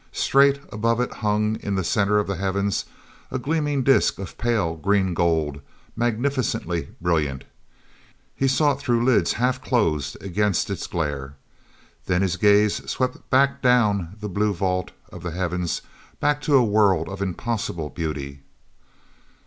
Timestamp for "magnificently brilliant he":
5.95-8.47